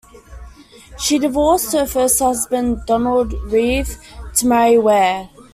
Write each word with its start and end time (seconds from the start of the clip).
She 0.97 1.19
divorced 1.19 1.73
her 1.73 1.85
first 1.85 2.17
husband, 2.17 2.87
Donald 2.87 3.33
Reeve, 3.51 3.99
to 4.37 4.47
marry 4.47 4.75
Weir. 4.79 5.29